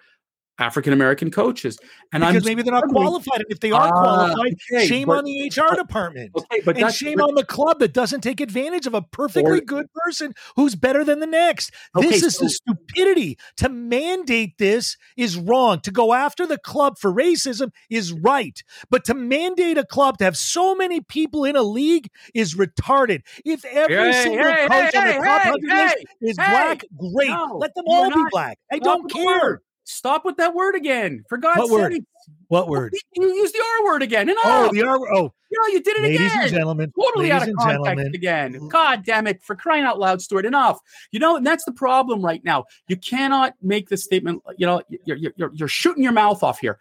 African 0.59 0.93
American 0.93 1.31
coaches. 1.31 1.77
And 2.11 2.21
because 2.21 2.37
I'm 2.37 2.43
maybe 2.43 2.61
they're 2.63 2.73
not 2.73 2.87
qualified. 2.89 3.37
And 3.41 3.45
if 3.49 3.59
they 3.59 3.71
are 3.71 3.87
Ah, 3.87 3.91
qualified, 3.91 4.55
okay, 4.73 4.85
shame 4.87 5.07
but- 5.07 5.19
on 5.19 5.23
the 5.25 5.45
HR 5.47 5.69
but- 5.69 5.77
department. 5.87 6.31
Okay, 6.35 6.61
but 6.65 6.77
and 6.77 6.93
shame 6.93 7.17
but- 7.17 7.29
on 7.29 7.35
the 7.35 7.45
club 7.45 7.79
that 7.79 7.93
doesn't 7.93 8.21
take 8.21 8.41
advantage 8.41 8.85
of 8.87 8.93
a 8.93 9.01
perfectly 9.01 9.59
Or- 9.59 9.61
good 9.61 9.87
person 9.93 10.33
who's 10.55 10.75
better 10.75 11.03
than 11.03 11.19
the 11.19 11.27
next. 11.27 11.71
Okay, 11.95 12.07
this 12.09 12.23
is 12.23 12.35
so- 12.37 12.43
the 12.45 12.49
stupidity. 12.49 13.37
To 13.57 13.69
mandate 13.69 14.57
this 14.57 14.97
is 15.17 15.37
wrong. 15.37 15.79
To 15.81 15.91
go 15.91 16.13
after 16.13 16.45
the 16.45 16.57
club 16.57 16.97
for 16.99 17.11
racism 17.13 17.71
is 17.89 18.11
right. 18.11 18.61
But 18.89 19.05
to 19.05 19.13
mandate 19.13 19.77
a 19.77 19.85
club 19.85 20.17
to 20.19 20.25
have 20.25 20.37
so 20.37 20.75
many 20.75 20.99
people 21.01 21.45
in 21.45 21.55
a 21.55 21.63
league 21.63 22.09
is 22.33 22.55
retarded. 22.55 23.21
If 23.45 23.63
every 23.65 23.95
Hey, 23.95 24.23
single 24.23 24.43
hey, 24.43 24.67
coach 24.67 24.71
hey, 24.71 24.99
on 24.99 25.07
the 25.07 25.13
top 25.13 25.41
hey, 25.41 25.49
100 25.51 25.63
list 25.63 25.95
hey, 25.97 26.27
is 26.29 26.35
black, 26.37 26.83
great. 26.97 27.29
no, 27.29 27.57
Let 27.59 27.73
them 27.75 27.85
all 27.87 28.09
be 28.09 28.15
not- 28.15 28.31
black. 28.31 28.59
I 28.71 28.79
don't 28.79 29.11
care. 29.11 29.61
Word. 29.89 29.95
Stop 29.95 30.25
with 30.25 30.37
that 30.37 30.53
word 30.53 30.75
again. 30.75 31.23
For 31.29 31.37
God's 31.37 31.59
What 31.59 31.69
word? 31.71 31.93
sake. 31.93 32.03
What 32.47 32.67
word? 32.67 32.93
You 33.15 33.27
used 33.27 33.53
the 33.53 33.63
R 33.81 33.85
word 33.85 34.01
again. 34.03 34.29
And 34.29 34.37
Oh, 34.43 34.67
oh, 34.69 34.73
the 34.73 34.83
R. 34.83 34.97
Oh, 35.13 35.33
you 35.51 35.59
know, 35.59 35.67
you 35.73 35.81
did 35.81 35.97
it 35.97 36.03
ladies 36.03 36.31
again. 36.31 36.41
and 36.43 36.51
gentlemen, 36.51 36.93
totally 36.99 37.31
out 37.31 37.47
of 37.47 37.55
context 37.55 38.13
again. 38.13 38.67
God 38.67 39.03
damn 39.03 39.25
it! 39.27 39.41
For 39.43 39.55
crying 39.55 39.83
out 39.83 39.97
loud, 39.99 40.21
Stuart, 40.21 40.45
enough. 40.45 40.79
You 41.11 41.19
know, 41.19 41.37
and 41.37 41.45
that's 41.45 41.65
the 41.65 41.71
problem 41.71 42.21
right 42.23 42.43
now. 42.43 42.65
You 42.87 42.97
cannot 42.97 43.55
make 43.61 43.89
this 43.89 44.03
statement. 44.03 44.43
You 44.57 44.67
know, 44.67 44.81
you're 45.05 45.17
you're, 45.17 45.33
you're, 45.37 45.51
you're 45.53 45.67
shooting 45.67 46.03
your 46.03 46.11
mouth 46.11 46.43
off 46.43 46.59
here. 46.59 46.77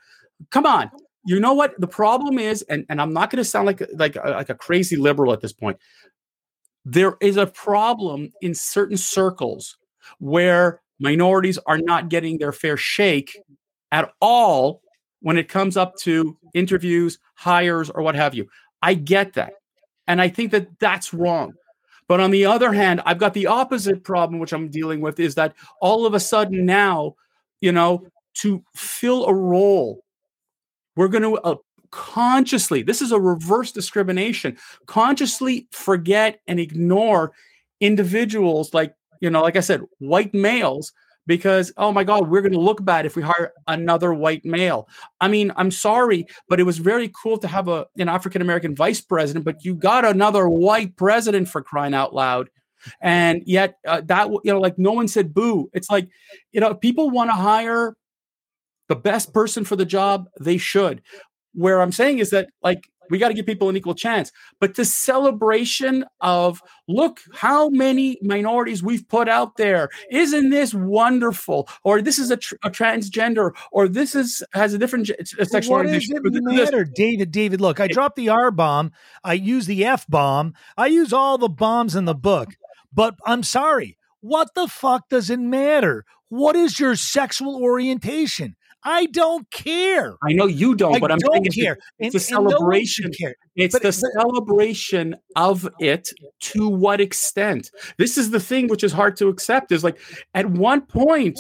Come 0.51 0.67
on. 0.67 0.91
You 1.25 1.41
know 1.41 1.55
what 1.55 1.79
the 1.81 1.87
problem 1.89 2.39
is, 2.39 2.63
and, 2.63 2.87
and 2.89 3.01
I'm 3.01 3.13
not 3.13 3.31
going 3.31 3.39
to 3.39 3.45
sound 3.45 3.67
like 3.67 3.83
like 3.95 4.17
like 4.17 4.51
a 4.51 4.55
crazy 4.55 4.97
liberal 4.97 5.33
at 5.33 5.41
this 5.41 5.53
point. 5.53 5.79
There 6.85 7.17
is 7.21 7.37
a 7.37 7.47
problem 7.47 8.33
in 8.41 8.55
certain 8.55 8.97
circles 8.97 9.77
where 10.21 10.81
minorities 10.99 11.59
are 11.67 11.79
not 11.79 12.09
getting 12.09 12.39
their 12.39 12.53
fair 12.53 12.77
shake 12.77 13.39
at 13.93 14.11
all 14.21 14.83
when 15.21 15.39
it 15.39 15.49
comes 15.49 15.77
up 15.77 15.97
to 15.97 16.37
interviews, 16.55 17.19
hires, 17.35 17.91
or 17.91 18.03
what 18.03 18.15
have 18.15 18.35
you. 18.35 18.49
I 18.83 18.95
get 18.95 19.35
that. 19.35 19.55
And 20.07 20.21
I 20.21 20.29
think 20.29 20.53
that 20.53 20.79
that's 20.79 21.13
wrong. 21.13 21.55
But 22.09 22.21
on 22.21 22.31
the 22.31 22.47
other 22.47 22.73
hand, 22.73 23.03
I've 23.05 23.19
got 23.19 23.35
the 23.35 23.47
opposite 23.47 24.03
problem, 24.03 24.41
which 24.41 24.53
I'm 24.53 24.71
dealing 24.71 25.01
with, 25.01 25.21
is 25.21 25.35
that 25.35 25.55
all 25.81 26.07
of 26.07 26.15
a 26.15 26.21
sudden 26.21 26.65
now, 26.65 27.15
you 27.61 27.73
know, 27.73 28.07
to 28.35 28.65
fill 28.75 29.27
a 29.27 29.35
role, 29.35 30.03
we're 30.97 31.09
going 31.09 31.23
to 31.23 31.37
uh, 31.39 31.57
consciously, 31.91 32.83
this 32.83 33.03
is 33.03 33.13
a 33.13 33.21
reverse 33.21 33.73
discrimination, 33.73 34.57
consciously 34.87 35.69
forget 35.71 36.41
and 36.47 36.59
ignore 36.59 37.33
individuals 37.81 38.73
like, 38.73 38.95
you 39.21 39.31
know, 39.31 39.43
like 39.43 39.57
I 39.57 39.61
said, 39.61 39.83
white 39.99 40.35
males 40.35 40.93
because 41.29 41.71
oh 41.77 41.93
my 41.93 42.03
god 42.03 42.29
we're 42.29 42.41
going 42.41 42.53
to 42.53 42.59
look 42.59 42.85
bad 42.85 43.07
if 43.07 43.15
we 43.15 43.23
hire 43.23 43.53
another 43.69 44.13
white 44.13 44.45
male. 44.45 44.89
I 45.21 45.29
mean 45.29 45.53
i'm 45.57 45.71
sorry 45.71 46.27
but 46.49 46.59
it 46.59 46.65
was 46.65 46.79
very 46.79 47.13
cool 47.23 47.39
to 47.39 47.47
have 47.47 47.69
a 47.69 47.87
an 47.99 48.09
african 48.09 48.43
american 48.43 48.75
vice 48.75 49.01
president 49.01 49.45
but 49.45 49.65
you 49.65 49.77
got 49.77 50.05
another 50.05 50.49
white 50.49 50.97
president 50.97 51.49
for 51.49 51.63
crying 51.63 51.95
out 51.95 52.13
loud. 52.15 52.49
And 53.01 53.43
yet 53.45 53.77
uh, 53.87 54.01
that 54.07 54.31
you 54.31 54.53
know 54.53 54.61
like 54.61 54.79
no 54.79 54.93
one 54.93 55.07
said 55.07 55.35
boo. 55.35 55.69
It's 55.73 55.91
like 55.91 56.09
you 56.51 56.61
know 56.61 56.75
people 56.75 57.11
want 57.11 57.31
to 57.31 57.35
hire 57.37 57.95
the 58.89 58.97
best 58.97 59.35
person 59.35 59.65
for 59.65 59.77
the 59.77 59.85
job 59.85 60.29
they 60.41 60.57
should. 60.57 61.03
Where 61.55 61.83
i'm 61.83 61.93
saying 61.93 62.19
is 62.19 62.31
that 62.31 62.49
like 62.63 62.89
we 63.11 63.19
got 63.19 63.29
to 63.29 63.35
give 63.35 63.47
people 63.47 63.69
an 63.69 63.77
equal 63.77 63.95
chance 63.95 64.33
but 64.61 64.75
the 64.77 64.85
celebration 64.85 66.05
of 66.21 66.63
look 66.89 67.21
how 67.35 67.69
many 67.71 68.19
minorities 68.23 68.83
we've 68.83 69.07
put 69.09 69.29
out 69.29 69.57
there 69.57 69.89
isn't 70.11 70.51
this 70.51 70.73
wonderful 70.75 71.69
or 71.85 72.01
this 72.03 72.19
is 72.19 72.31
a, 72.31 72.37
tr- 72.37 72.55
a 72.65 72.71
transgender 72.71 73.51
or 73.73 73.89
this 73.89 74.15
is 74.15 74.43
has 74.53 74.75
a 74.75 74.79
different 74.79 75.11
a 75.39 75.45
sexual 75.47 75.77
What 75.77 75.83
does 75.85 76.11
orientation 76.11 76.17
it 76.17 76.27
or 76.27 76.31
this- 76.31 76.43
matter, 76.43 76.85
David? 76.85 77.31
David, 77.31 77.61
look, 77.61 77.81
I 77.81 77.89
dropped 77.89 78.17
the 78.17 78.29
R 78.29 78.51
bomb. 78.51 78.93
I 79.23 79.35
use 79.35 79.67
the 79.67 79.85
F 79.85 80.07
bomb. 80.09 80.55
I 80.77 80.87
use 80.87 81.13
all 81.13 81.39
the 81.39 81.49
bombs 81.49 81.95
in 81.97 82.05
the 82.05 82.15
book. 82.15 82.57
But 82.93 83.15
I'm 83.27 83.43
sorry. 83.43 83.97
What 84.21 84.55
the 84.55 84.67
fuck 84.67 85.09
does 85.09 85.31
it 85.31 85.39
matter? 85.39 86.05
What 86.29 86.57
is 86.57 86.79
your 86.81 86.97
sexual 86.97 87.57
orientation? 87.63 88.57
I 88.85 89.07
don't 89.07 89.51
care. 89.51 90.17
I 90.23 90.33
know 90.33 90.47
you 90.47 90.75
don't, 90.75 90.95
I 90.97 90.99
but 91.01 91.11
I'm 91.11 91.19
don't 91.19 91.33
saying 91.33 91.47
it's, 91.47 91.57
care. 91.57 91.79
it's 91.99 92.15
And- 92.31 92.39
a 92.39 92.43
no 92.43 92.51
celebration. 92.51 93.11
care. 93.19 93.35
It's 93.57 93.75
But- 93.75 93.83
the 93.83 93.89
but- 93.89 94.23
celebration 94.23 95.17
of 95.37 95.69
it. 95.81 96.09
To 96.41 96.69
what 96.69 97.01
extent? 97.01 97.71
This 97.97 98.17
is 98.17 98.31
the 98.31 98.41
thing 98.41 98.69
which 98.69 98.85
is 98.85 98.93
hard 98.93 99.17
to 99.17 99.29
accept. 99.29 99.73
Is 99.73 99.83
like 99.85 99.99
at 100.35 100.49
one 100.51 100.83
point, 100.83 101.39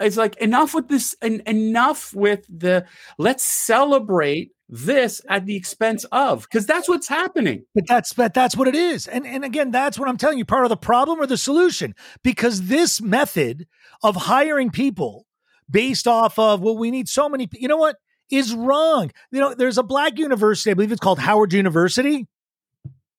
it's 0.00 0.16
like 0.16 0.36
enough 0.38 0.72
with 0.74 0.88
this, 0.88 1.14
and 1.20 1.40
enough 1.46 2.14
with 2.14 2.46
the. 2.48 2.86
Let's 3.18 3.44
celebrate 3.44 4.52
this 4.72 5.20
at 5.28 5.46
the 5.46 5.56
expense 5.56 6.04
of, 6.12 6.42
because 6.44 6.64
that's 6.64 6.88
what's 6.88 7.08
happening. 7.08 7.64
But 7.74 7.84
that's 7.86 8.12
but 8.14 8.32
that's 8.32 8.56
what 8.56 8.66
it 8.68 8.74
is. 8.74 9.06
And 9.06 9.26
and 9.26 9.44
again, 9.44 9.70
that's 9.72 9.98
what 9.98 10.08
I'm 10.08 10.16
telling 10.16 10.38
you, 10.38 10.44
part 10.46 10.64
of 10.64 10.70
the 10.70 10.76
problem 10.76 11.20
or 11.20 11.26
the 11.26 11.36
solution. 11.36 11.94
Because 12.22 12.62
this 12.68 13.00
method 13.02 13.66
of 14.02 14.16
hiring 14.16 14.70
people 14.70 15.26
based 15.70 16.06
off 16.06 16.38
of 16.38 16.60
well, 16.60 16.76
we 16.76 16.90
need 16.90 17.08
so 17.08 17.28
many 17.28 17.48
you 17.52 17.68
know 17.68 17.76
what 17.76 17.96
is 18.30 18.54
wrong. 18.54 19.10
You 19.32 19.40
know, 19.40 19.54
there's 19.54 19.78
a 19.78 19.82
black 19.82 20.18
university, 20.18 20.70
I 20.70 20.74
believe 20.74 20.92
it's 20.92 21.00
called 21.00 21.18
Howard 21.18 21.52
University. 21.52 22.26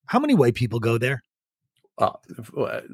How 0.06 0.20
many 0.20 0.36
white 0.36 0.56
people 0.56 0.80
go 0.80 0.98
there? 0.98 1.24
Uh, 1.98 2.12
but 2.54 2.86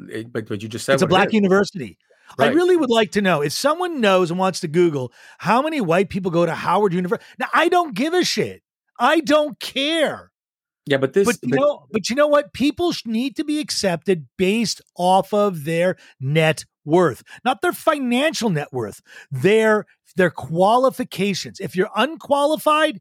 but 0.48 0.62
you 0.62 0.68
just 0.68 0.86
said 0.86 0.94
It's 0.96 1.04
a 1.04 1.06
what 1.06 1.10
it 1.10 1.10
black 1.10 1.28
is. 1.30 1.34
university. 1.34 1.98
I 2.38 2.48
really 2.48 2.76
would 2.76 2.90
like 2.90 3.12
to 3.12 3.22
know 3.22 3.42
if 3.42 3.54
someone 3.54 4.02
knows 4.02 4.32
and 4.32 4.40
wants 4.40 4.60
to 4.60 4.68
Google 4.68 5.14
how 5.38 5.62
many 5.62 5.80
white 5.80 6.10
people 6.10 6.30
go 6.30 6.46
to 6.46 6.54
Howard 6.54 6.94
University. 6.94 7.26
Now, 7.40 7.48
I 7.54 7.70
don't 7.70 7.94
give 7.94 8.14
a 8.14 8.26
shit. 8.26 8.64
I 9.00 9.22
don't 9.22 9.58
care. 9.62 10.32
Yeah, 10.86 10.98
but 10.98 11.14
this. 11.14 11.26
but 11.26 11.38
you 11.42 11.50
but- 11.52 11.60
know, 11.60 11.86
but 11.92 12.10
you 12.10 12.16
know 12.16 12.28
what? 12.28 12.52
People 12.54 12.94
need 13.06 13.36
to 13.38 13.44
be 13.46 13.60
accepted 13.60 14.28
based 14.38 14.82
off 14.98 15.34
of 15.34 15.64
their 15.64 15.96
net 16.20 16.66
worth, 16.88 17.22
not 17.46 17.62
their 17.62 17.74
financial 17.74 18.50
net 18.50 18.70
worth, 18.72 19.02
their 19.30 19.86
their 20.16 20.32
qualifications. 20.32 21.60
If 21.60 21.76
you're 21.76 21.92
unqualified, 21.96 23.00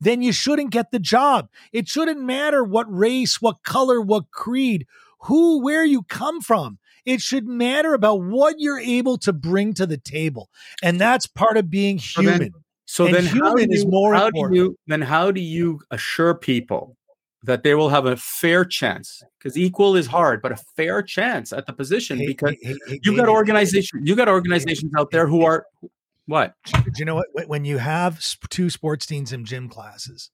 then 0.00 0.22
you 0.22 0.32
shouldn't 0.32 0.70
get 0.70 0.90
the 0.90 0.98
job. 0.98 1.48
It 1.72 1.88
shouldn't 1.88 2.20
matter 2.20 2.64
what 2.64 2.86
race, 2.94 3.42
what 3.42 3.62
color, 3.62 4.00
what 4.00 4.30
creed, 4.30 4.86
who, 5.20 5.62
where 5.62 5.84
you 5.84 6.02
come 6.04 6.40
from. 6.40 6.78
It 7.04 7.20
should 7.20 7.46
matter 7.46 7.92
about 7.92 8.22
what 8.22 8.54
you're 8.58 8.80
able 8.80 9.18
to 9.18 9.32
bring 9.34 9.74
to 9.74 9.86
the 9.86 9.98
table, 9.98 10.48
and 10.82 10.98
that's 10.98 11.26
part 11.26 11.58
of 11.58 11.68
being 11.70 11.98
So 11.98 12.22
then- 12.22 12.34
human. 12.40 12.52
So 12.86 13.08
then, 13.08 13.24
how 13.24 13.54
do 13.54 13.62
human 13.62 13.72
is 13.72 13.86
more 13.86 14.14
how 14.14 14.26
important. 14.26 14.52
do 14.54 14.60
you 14.60 14.78
then 14.86 15.00
how 15.00 15.30
do 15.30 15.40
you 15.40 15.80
assure 15.90 16.34
people 16.34 16.96
that 17.44 17.62
they 17.62 17.74
will 17.74 17.90
have 17.90 18.06
a 18.06 18.16
fair 18.16 18.64
chance? 18.64 19.22
Because 19.38 19.56
equal 19.56 19.96
is 19.96 20.06
hard, 20.06 20.42
but 20.42 20.52
a 20.52 20.56
fair 20.76 21.02
chance 21.02 21.52
at 21.52 21.66
the 21.66 21.72
position 21.72 22.18
Hey, 22.18 22.26
because 22.26 22.56
hey, 22.62 22.74
hey, 22.86 23.00
you 23.02 23.16
got 23.16 23.28
organization, 23.28 24.04
you 24.04 24.16
got 24.16 24.28
organizations 24.28 24.92
out 24.98 25.10
there 25.10 25.26
who 25.26 25.44
are 25.44 25.66
what? 26.26 26.54
do 26.72 26.92
you 26.96 27.04
know 27.04 27.14
what? 27.16 27.26
When- 27.32 27.48
When 27.48 27.64
you 27.64 27.78
have 27.78 28.20
two 28.50 28.70
sports 28.70 29.06
teams 29.06 29.32
in 29.32 29.44
gym 29.44 29.68
classes, 29.68 30.30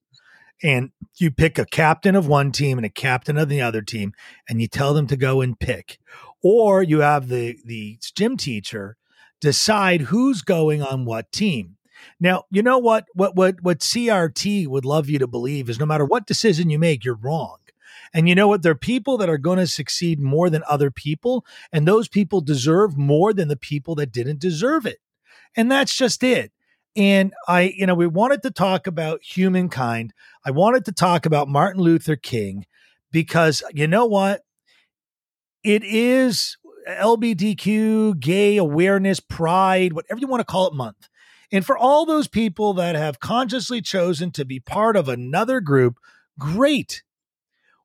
and 0.62 0.90
you 1.18 1.30
pick 1.30 1.58
a 1.58 1.64
captain 1.64 2.14
of 2.14 2.26
one 2.28 2.52
team 2.52 2.78
and 2.78 2.84
a 2.84 2.90
captain 2.90 3.36
of 3.38 3.48
the 3.48 3.60
other 3.60 3.82
team, 3.82 4.12
and 4.48 4.60
you 4.60 4.68
tell 4.68 4.94
them 4.94 5.06
to 5.08 5.16
go 5.16 5.40
and 5.40 5.58
pick, 5.58 5.98
or 6.42 6.82
you 6.82 7.00
have 7.00 7.28
the 7.28 7.58
the 7.64 7.98
gym 8.14 8.36
teacher 8.36 8.96
decide 9.40 10.02
who's 10.02 10.42
going 10.42 10.82
on 10.82 11.04
what 11.06 11.32
team. 11.32 11.76
Now, 12.18 12.44
you 12.50 12.62
know 12.62 12.78
what? 12.78 13.06
What 13.14 13.36
what 13.36 13.62
what 13.62 13.80
CRT 13.80 14.66
would 14.66 14.84
love 14.84 15.08
you 15.08 15.18
to 15.18 15.26
believe 15.26 15.68
is 15.68 15.78
no 15.78 15.86
matter 15.86 16.04
what 16.04 16.26
decision 16.26 16.70
you 16.70 16.78
make, 16.78 17.04
you're 17.04 17.14
wrong. 17.14 17.56
And 18.12 18.28
you 18.28 18.34
know 18.34 18.48
what? 18.48 18.62
There 18.62 18.72
are 18.72 18.76
people 18.76 19.18
that 19.18 19.28
are 19.28 19.38
going 19.38 19.58
to 19.58 19.66
succeed 19.66 20.20
more 20.20 20.50
than 20.50 20.62
other 20.68 20.90
people, 20.90 21.44
and 21.72 21.86
those 21.86 22.08
people 22.08 22.40
deserve 22.40 22.96
more 22.96 23.32
than 23.32 23.48
the 23.48 23.56
people 23.56 23.94
that 23.96 24.12
didn't 24.12 24.40
deserve 24.40 24.84
it. 24.84 24.98
And 25.56 25.70
that's 25.70 25.96
just 25.96 26.22
it. 26.22 26.52
And 26.96 27.32
I, 27.46 27.72
you 27.76 27.86
know, 27.86 27.94
we 27.94 28.06
wanted 28.06 28.42
to 28.42 28.50
talk 28.50 28.86
about 28.86 29.22
humankind. 29.22 30.12
I 30.44 30.50
wanted 30.50 30.84
to 30.86 30.92
talk 30.92 31.24
about 31.24 31.48
Martin 31.48 31.80
Luther 31.80 32.16
King 32.16 32.66
because 33.12 33.62
you 33.72 33.86
know 33.86 34.06
what? 34.06 34.42
It 35.62 35.84
is 35.84 36.56
LBDQ, 36.88 38.18
gay 38.18 38.56
awareness, 38.56 39.20
pride, 39.20 39.92
whatever 39.92 40.20
you 40.20 40.26
want 40.26 40.40
to 40.40 40.44
call 40.44 40.66
it, 40.66 40.74
month. 40.74 41.08
And 41.52 41.66
for 41.66 41.76
all 41.76 42.06
those 42.06 42.28
people 42.28 42.72
that 42.74 42.94
have 42.94 43.20
consciously 43.20 43.80
chosen 43.82 44.30
to 44.32 44.44
be 44.44 44.60
part 44.60 44.96
of 44.96 45.08
another 45.08 45.60
group, 45.60 45.96
great. 46.38 47.02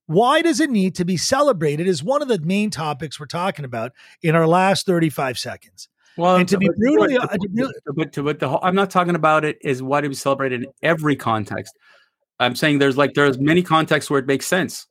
Why 0.06 0.42
does 0.44 0.60
it 0.60 0.70
need 0.70 0.94
to 0.96 1.06
be 1.06 1.18
celebrated? 1.18 1.88
Is 1.88 2.04
one 2.04 2.22
of 2.22 2.28
the 2.28 2.40
main 2.40 2.70
topics 2.70 3.20
we're 3.20 3.26
talking 3.26 3.66
about 3.66 3.92
in 4.22 4.36
our 4.36 4.46
last 4.48 4.86
35 4.86 5.38
seconds. 5.40 5.90
Well, 6.18 6.36
And 6.38 6.48
to 6.50 6.58
be 6.58 6.70
brutally- 6.78 7.18
but- 7.18 7.34
uh, 7.34 7.38
to 7.38 7.74
but 7.96 8.14
to 8.14 8.24
but 8.24 8.40
the 8.40 8.50
whole, 8.50 8.60
I'm 8.62 8.76
not 8.76 8.90
talking 8.92 9.16
about 9.16 9.44
it 9.44 9.58
is 9.62 9.82
what 9.84 10.06
is 10.06 10.22
celebrated 10.22 10.64
in 10.64 10.70
every 10.84 11.16
context. 11.16 11.74
I'm 12.40 12.56
saying 12.56 12.80
there's 12.80 12.98
like 12.98 13.16
there's 13.16 13.40
many 13.40 13.64
contexts 13.64 14.10
where 14.12 14.20
it 14.20 14.28
makes 14.28 14.46
sense. 14.46 14.86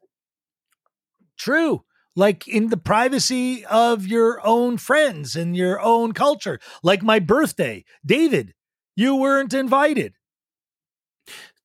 True. 1.39 1.85
like 2.17 2.47
in 2.47 2.69
the 2.69 2.77
privacy 2.77 3.65
of 3.67 4.07
your 4.07 4.41
own 4.47 4.77
friends 4.79 5.35
and 5.35 5.57
your 5.57 5.81
own 5.81 6.13
culture. 6.13 6.61
Like 6.85 7.03
my 7.03 7.19
birthday, 7.19 7.85
David, 8.07 8.55
you 8.97 9.17
weren't 9.17 9.55
invited. 9.55 10.15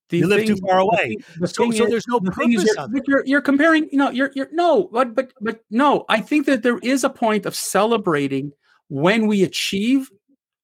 The 0.09 0.17
you 0.19 0.27
live 0.27 0.45
too 0.45 0.57
far 0.57 0.79
away. 0.79 1.17
The 1.39 1.47
So, 1.47 1.69
so 1.71 1.83
is- 1.83 1.89
there's 1.89 2.07
no 2.07 2.19
the 2.19 2.31
is 2.31 2.35
purpose 2.35 2.75
you're, 2.75 3.03
you're 3.07 3.25
you're 3.25 3.41
comparing 3.41 3.87
you 3.91 3.97
know 3.97 4.09
you're 4.09 4.31
you're 4.35 4.49
no 4.51 4.89
but 4.91 5.13
but 5.13 5.31
but 5.39 5.63
no 5.69 6.03
i 6.09 6.19
think 6.19 6.47
that 6.47 6.63
there 6.63 6.79
is 6.79 7.03
a 7.03 7.09
point 7.09 7.45
of 7.45 7.55
celebrating 7.55 8.51
when 8.87 9.27
we 9.27 9.43
achieve 9.43 10.09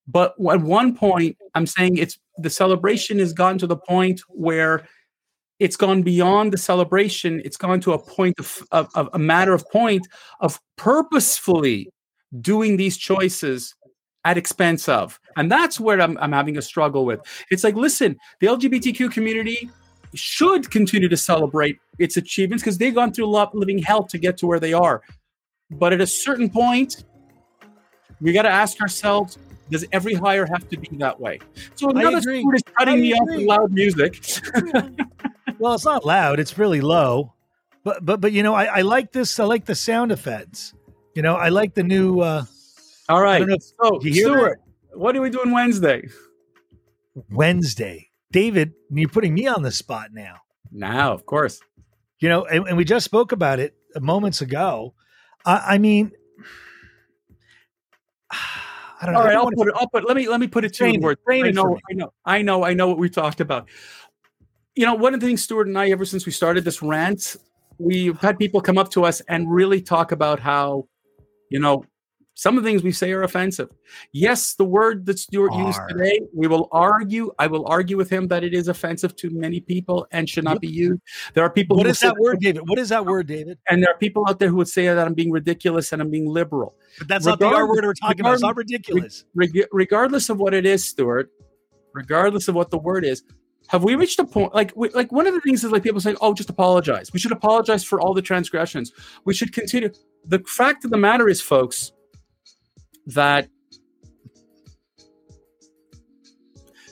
but 0.08 0.34
at 0.50 0.60
one 0.60 0.96
point 0.96 1.36
i'm 1.54 1.64
saying 1.66 1.96
it's 1.96 2.18
the 2.38 2.50
celebration 2.50 3.20
has 3.20 3.32
gone 3.32 3.56
to 3.56 3.68
the 3.68 3.76
point 3.76 4.20
where 4.28 4.84
it's 5.60 5.76
gone 5.76 6.02
beyond 6.02 6.52
the 6.52 6.58
celebration 6.58 7.40
it's 7.44 7.56
gone 7.56 7.80
to 7.80 7.92
a 7.92 7.98
point 7.98 8.34
of, 8.40 8.62
of, 8.72 8.88
of 8.96 9.08
a 9.12 9.18
matter 9.18 9.54
of 9.54 9.64
point 9.70 10.08
of 10.40 10.60
purposefully 10.76 11.88
doing 12.40 12.76
these 12.76 12.96
choices 12.96 13.76
at 14.24 14.36
expense 14.36 14.88
of 14.88 15.20
and 15.36 15.50
that's 15.50 15.78
where 15.78 16.00
I'm, 16.00 16.18
I'm 16.18 16.32
having 16.32 16.56
a 16.58 16.62
struggle 16.62 17.04
with 17.04 17.20
it's 17.50 17.64
like 17.64 17.74
listen 17.74 18.16
the 18.40 18.48
lgbtq 18.48 19.12
community 19.12 19.70
should 20.14 20.70
continue 20.70 21.08
to 21.08 21.16
celebrate 21.16 21.78
its 21.98 22.16
achievements 22.16 22.62
because 22.62 22.78
they've 22.78 22.94
gone 22.94 23.12
through 23.12 23.26
a 23.26 23.28
lot 23.28 23.54
living 23.54 23.78
hell 23.78 24.04
to 24.04 24.18
get 24.18 24.36
to 24.38 24.46
where 24.46 24.60
they 24.60 24.72
are. 24.72 25.02
But 25.70 25.92
at 25.92 26.00
a 26.00 26.06
certain 26.06 26.48
point, 26.48 27.04
we 28.20 28.32
got 28.32 28.42
to 28.42 28.50
ask 28.50 28.80
ourselves: 28.80 29.38
Does 29.70 29.84
every 29.92 30.14
hire 30.14 30.46
have 30.46 30.68
to 30.68 30.78
be 30.78 30.96
that 30.98 31.18
way? 31.18 31.40
So 31.74 31.90
another 31.90 32.20
that 32.20 32.52
is 32.54 32.62
cutting 32.78 33.00
me 33.00 33.12
off 33.14 33.28
with 33.28 33.46
loud 33.46 33.72
music. 33.72 34.24
well, 35.58 35.74
it's 35.74 35.84
not 35.84 36.04
loud; 36.04 36.38
it's 36.38 36.56
really 36.56 36.80
low. 36.80 37.32
But 37.82 38.04
but 38.04 38.20
but 38.20 38.32
you 38.32 38.42
know, 38.42 38.54
I, 38.54 38.64
I 38.64 38.80
like 38.82 39.12
this. 39.12 39.38
I 39.40 39.44
like 39.44 39.64
the 39.64 39.74
sound 39.74 40.12
effects. 40.12 40.72
You 41.14 41.22
know, 41.22 41.34
I 41.34 41.48
like 41.48 41.74
the 41.74 41.82
new. 41.82 42.20
uh 42.20 42.44
All 43.08 43.22
right. 43.22 43.44
So, 43.82 44.00
you 44.02 44.12
hear 44.12 44.24
Stuart, 44.26 44.60
what 44.96 45.16
are 45.16 45.20
we 45.20 45.30
doing 45.30 45.52
Wednesday? 45.52 46.08
Wednesday. 47.30 48.10
David, 48.32 48.72
you're 48.90 49.08
putting 49.08 49.34
me 49.34 49.46
on 49.46 49.62
the 49.62 49.70
spot 49.70 50.08
now. 50.12 50.36
Now, 50.72 51.12
of 51.12 51.26
course. 51.26 51.60
You 52.20 52.28
know, 52.28 52.44
and, 52.44 52.66
and 52.66 52.76
we 52.76 52.84
just 52.84 53.04
spoke 53.04 53.32
about 53.32 53.60
it 53.60 53.74
moments 54.00 54.40
ago. 54.40 54.94
I, 55.44 55.74
I 55.74 55.78
mean, 55.78 56.12
I 58.30 59.06
don't 59.06 59.12
know. 59.12 59.20
All 59.20 59.24
know. 59.24 59.30
Right, 59.30 59.36
I'll 59.36 59.50
put 59.50 59.68
it. 59.68 59.74
I'll 59.76 59.88
put. 59.88 60.06
Let 60.06 60.16
me 60.16 60.28
let 60.28 60.40
me 60.40 60.48
put 60.48 60.64
it 60.64 60.72
to 60.74 60.90
you 60.90 61.00
words. 61.00 61.20
I 61.30 61.50
know. 61.50 61.78
I 61.90 61.94
know. 61.94 62.12
I 62.24 62.42
know. 62.42 62.64
I 62.64 62.74
know 62.74 62.88
what 62.88 62.98
we 62.98 63.10
talked 63.10 63.40
about. 63.40 63.68
You 64.74 64.86
know, 64.86 64.94
one 64.94 65.14
of 65.14 65.20
the 65.20 65.26
things 65.26 65.42
Stuart 65.42 65.68
and 65.68 65.78
I, 65.78 65.90
ever 65.90 66.04
since 66.04 66.26
we 66.26 66.32
started 66.32 66.64
this 66.64 66.82
rant, 66.82 67.36
we've 67.78 68.18
had 68.20 68.38
people 68.38 68.60
come 68.60 68.78
up 68.78 68.90
to 68.90 69.04
us 69.04 69.20
and 69.22 69.50
really 69.50 69.80
talk 69.80 70.12
about 70.12 70.40
how, 70.40 70.88
you 71.50 71.58
know, 71.60 71.84
some 72.38 72.58
of 72.58 72.64
the 72.64 72.68
things 72.68 72.82
we 72.82 72.92
say 72.92 73.12
are 73.12 73.22
offensive. 73.22 73.70
Yes, 74.12 74.54
the 74.54 74.64
word 74.64 75.06
that 75.06 75.18
Stuart 75.18 75.54
used 75.54 75.80
today, 75.88 76.20
we 76.34 76.46
will 76.46 76.68
argue. 76.70 77.32
I 77.38 77.46
will 77.46 77.66
argue 77.66 77.96
with 77.96 78.10
him 78.10 78.28
that 78.28 78.44
it 78.44 78.52
is 78.52 78.68
offensive 78.68 79.16
to 79.16 79.30
many 79.30 79.58
people 79.58 80.06
and 80.10 80.28
should 80.28 80.44
not 80.44 80.60
be 80.60 80.68
used. 80.68 81.00
There 81.32 81.42
are 81.42 81.48
people. 81.48 81.78
What 81.78 81.86
is 81.86 81.98
that 82.00 82.14
word, 82.18 82.40
David? 82.40 82.68
What 82.68 82.78
is 82.78 82.90
that 82.90 83.06
word, 83.06 83.26
David? 83.26 83.58
And 83.70 83.82
there 83.82 83.90
are 83.90 83.96
people 83.96 84.26
out 84.28 84.38
there 84.38 84.50
who 84.50 84.56
would 84.56 84.68
say 84.68 84.84
that 84.84 84.98
I'm 84.98 85.14
being 85.14 85.30
ridiculous 85.30 85.92
and 85.92 86.02
I'm 86.02 86.10
being 86.10 86.28
liberal. 86.28 86.74
But 86.98 87.08
that's 87.08 87.24
not 87.24 87.38
the 87.38 87.46
R 87.46 87.66
word 87.66 87.82
we're 87.84 87.94
talking 87.94 88.20
about. 88.20 88.34
It's 88.34 88.42
not 88.42 88.54
ridiculous. 88.54 89.24
Reg- 89.34 89.66
regardless 89.72 90.28
of 90.28 90.38
what 90.38 90.52
it 90.52 90.66
is, 90.66 90.86
Stuart, 90.86 91.30
regardless 91.94 92.48
of 92.48 92.54
what 92.54 92.70
the 92.70 92.78
word 92.78 93.06
is, 93.06 93.22
have 93.68 93.82
we 93.82 93.94
reached 93.94 94.18
a 94.18 94.24
point 94.24 94.54
like 94.54 94.72
we, 94.76 94.90
like 94.90 95.10
one 95.10 95.26
of 95.26 95.32
the 95.32 95.40
things 95.40 95.64
is 95.64 95.72
like 95.72 95.82
people 95.82 96.02
saying, 96.02 96.18
"Oh, 96.20 96.34
just 96.34 96.50
apologize." 96.50 97.14
We 97.14 97.18
should 97.18 97.32
apologize 97.32 97.82
for 97.82 97.98
all 97.98 98.12
the 98.12 98.20
transgressions. 98.20 98.92
We 99.24 99.32
should 99.32 99.54
continue. 99.54 99.90
The 100.26 100.40
fact 100.40 100.84
of 100.84 100.90
the 100.90 100.98
matter 100.98 101.28
is, 101.28 101.40
folks, 101.40 101.92
that 103.06 103.48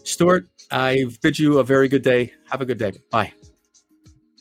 Stuart, 0.04 0.46
I 0.70 1.06
bid 1.22 1.38
you 1.38 1.58
a 1.58 1.64
very 1.64 1.88
good 1.88 2.02
day. 2.02 2.32
Have 2.50 2.60
a 2.60 2.66
good 2.66 2.78
day. 2.78 2.92
Bye. 3.10 3.32